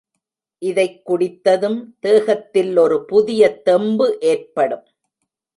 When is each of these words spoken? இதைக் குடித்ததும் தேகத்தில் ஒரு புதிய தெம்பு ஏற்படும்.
இதைக் 0.57 1.11
குடித்ததும் 1.11 1.85
தேகத்தில் 1.99 2.77
ஒரு 2.77 3.05
புதிய 3.05 3.61
தெம்பு 3.61 4.17
ஏற்படும். 4.19 4.83